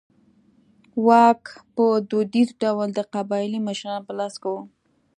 [1.05, 1.41] واک
[1.75, 4.55] په دودیز ډول د قبایلي مشرانو په لاس کې و.